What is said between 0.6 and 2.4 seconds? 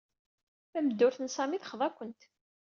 Tameddurt n Sami texḍa-kent.